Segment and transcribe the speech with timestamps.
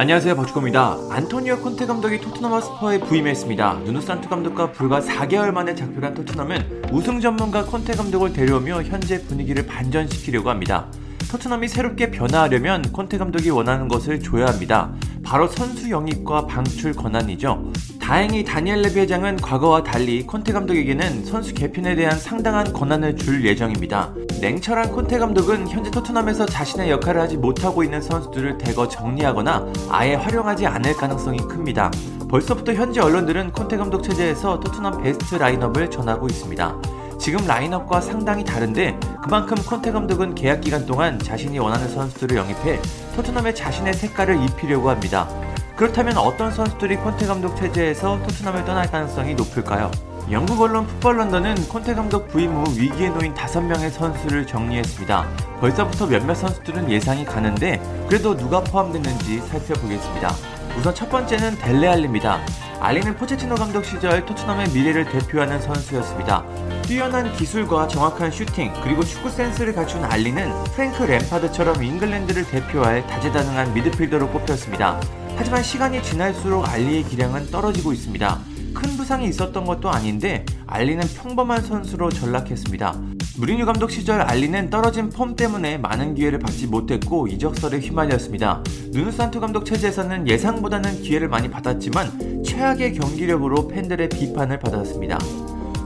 [0.00, 0.96] 안녕하세요 버추코입니다.
[1.10, 3.80] 안토니오 콘테 감독이 토트넘 허스퍼에 부임했습니다.
[3.84, 9.66] 누누 산투 감독과 불과 4개월 만에 작별한 토트넘은 우승 전문가 콘테 감독을 데려오며 현재 분위기를
[9.66, 10.86] 반전시키려고 합니다.
[11.32, 14.92] 토트넘이 새롭게 변화하려면 콘테 감독이 원하는 것을 줘야 합니다.
[15.24, 17.72] 바로 선수 영입과 방출 권한이죠.
[18.08, 24.14] 다행히 다니엘 레비 회장은 과거와 달리 콘테 감독에게는 선수 개편에 대한 상당한 권한을 줄 예정입니다.
[24.40, 30.66] 냉철한 콘테 감독은 현재 토트넘에서 자신의 역할을 하지 못하고 있는 선수들을 대거 정리하거나 아예 활용하지
[30.66, 31.90] 않을 가능성이 큽니다.
[32.30, 36.80] 벌써부터 현지 언론들은 콘테 감독 체제에서 토트넘 베스트 라인업을 전하고 있습니다.
[37.18, 42.80] 지금 라인업과 상당히 다른데 그만큼 콘테 감독은 계약 기간 동안 자신이 원하는 선수들을 영입해
[43.16, 45.28] 토트넘에 자신의 색깔을 입히려고 합니다.
[45.78, 49.92] 그렇다면 어떤 선수들이 콘테 감독 체제에서 토트넘을 떠날 가능성이 높을까요?
[50.28, 55.28] 영국 언론 풋볼 런던은 콘테 감독 부임 후 위기에 놓인 5명의 선수를 정리했습니다.
[55.60, 60.34] 벌써부터 몇몇 선수들은 예상이 가는데 그래도 누가 포함됐는지 살펴보겠습니다.
[60.76, 62.40] 우선 첫 번째는 델레 알리입니다.
[62.80, 66.44] 알리는 포체티노 감독 시절 토트넘의 미래를 대표하는 선수였습니다.
[66.82, 74.28] 뛰어난 기술과 정확한 슈팅 그리고 축구 센스를 갖춘 알리는 프랭크 램파드처럼 잉글랜드를 대표할 다재다능한 미드필더로
[74.30, 75.00] 꼽혔습니다.
[75.38, 78.40] 하지만 시간이 지날수록 알리의 기량은 떨어지고 있습니다.
[78.74, 82.94] 큰 부상이 있었던 것도 아닌데 알리는 평범한 선수로 전락했습니다.
[83.38, 88.64] 무리뉴 감독 시절 알리는 떨어진 폼 때문에 많은 기회를 받지 못했고 이적설에 휘말렸습니다.
[88.90, 95.18] 누누산투 감독 체제에서는 예상보다는 기회를 많이 받았지만 최악의 경기력으로 팬들의 비판을 받았습니다.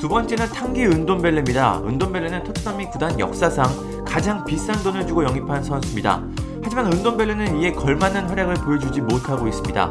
[0.00, 1.82] 두 번째는 탕기 은돈벨레입니다.
[1.86, 6.24] 은돈벨레는 토트넘이 구단 역사상 가장 비싼 돈을 주고 영입한 선수입니다.
[6.62, 9.90] 하지만 은돈벨레는 이에 걸맞는 활약을 보여주지 못하고 있습니다.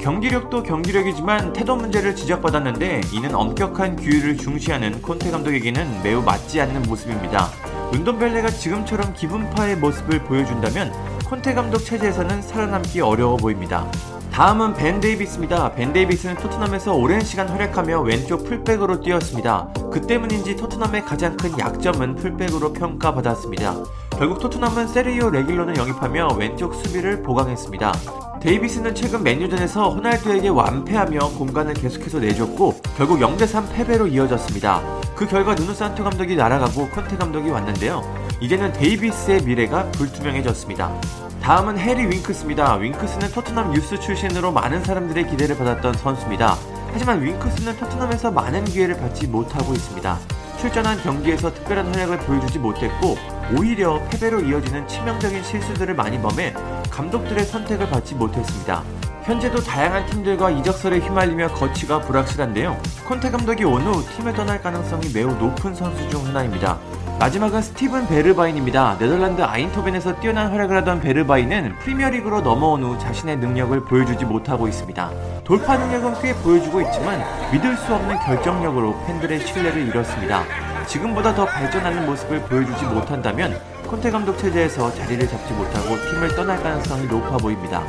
[0.00, 7.48] 경기력도 경기력이지만 태도 문제를 지적받았는데 이는 엄격한 규율을 중시하는 콘테 감독에게는 매우 맞지 않는 모습입니다.
[7.94, 10.92] 은돈벨레가 지금처럼 기분파의 모습을 보여준다면
[11.26, 13.86] 콘테 감독 체제에서는 살아남기 어려워 보입니다.
[14.32, 15.72] 다음은 벤 데이비스입니다.
[15.74, 19.68] 벤 데이비스는 토트넘에서 오랜 시간 활약하며 왼쪽 풀백으로 뛰었습니다.
[19.92, 23.76] 그 때문인지 토트넘의 가장 큰 약점은 풀백으로 평가받았습니다.
[24.22, 27.92] 결국 토트넘은 세리오 레길론을 영입하며 왼쪽 수비를 보강했습니다.
[28.40, 34.80] 데이비스는 최근 맨유전에서 호날두에게 완패하며 공간을 계속해서 내줬고 결국 0대3 패배로 이어졌습니다.
[35.16, 38.00] 그 결과 누누 산토 감독이 날아가고 컨테 감독이 왔는데요.
[38.40, 41.00] 이제는 데이비스의 미래가 불투명해졌습니다.
[41.42, 42.76] 다음은 해리 윙크스입니다.
[42.76, 46.54] 윙크스는 토트넘 유스 출신으로 많은 사람들의 기대를 받았던 선수입니다.
[46.92, 50.16] 하지만 윙크스는 토트넘에서 많은 기회를 받지 못하고 있습니다.
[50.62, 53.16] 출전한 경기에서 특별한 활약을 보여주지 못했고
[53.58, 56.54] 오히려 패배로 이어지는 치명적인 실수들을 많이 범해
[56.88, 58.84] 감독들의 선택을 받지 못했습니다.
[59.24, 62.80] 현재도 다양한 팀들과 이적설에 휘말리며 거치가 불확실한데요.
[63.08, 66.78] 콘테 감독이 온 후 팀을 떠날 가능성이 매우 높은 선수 중 하나입니다.
[67.22, 68.98] 마지막은 스티븐 베르바인입니다.
[68.98, 75.08] 네덜란드 아인토벤에서 뛰어난 활약을 하던 베르바인은 프리미어리그로 넘어온 후 자신의 능력을 보여주지 못하고 있습니다.
[75.44, 77.22] 돌파 능력은 꽤 보여주고 있지만
[77.52, 80.42] 믿을 수 없는 결정력으로 팬들의 신뢰를 잃었습니다.
[80.88, 83.56] 지금보다 더 발전하는 모습을 보여주지 못한다면
[83.86, 87.84] 콘테 감독 체제에서 자리를 잡지 못하고 팀을 떠날 가능성이 높아 보입니다.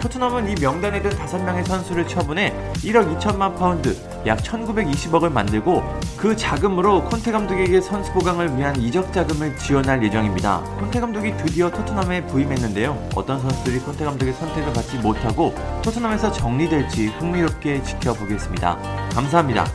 [0.00, 3.96] 토트넘은 이 명단에 든 5명의 선수를 처분해 1억 2천만 파운드,
[4.26, 5.82] 약 1920억을 만들고
[6.16, 10.60] 그 자금으로 콘테 감독에게 선수 보강을 위한 이적 자금을 지원할 예정입니다.
[10.78, 13.08] 콘테 감독이 드디어 토트넘에 부임했는데요.
[13.14, 18.78] 어떤 선수들이 콘테 감독의 선택을 받지 못하고 토트넘에서 정리될지 흥미롭게 지켜보겠습니다.
[19.14, 19.66] 감사합니다.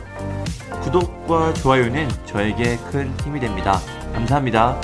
[0.82, 3.80] 구독과 좋아요는 저에게 큰 힘이 됩니다.
[4.14, 4.80] 감사합니다.